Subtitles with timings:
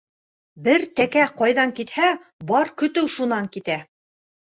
[0.67, 2.07] Бер тәкә ҡайҙан китһә,
[2.53, 3.77] бар көтөү шунан китә.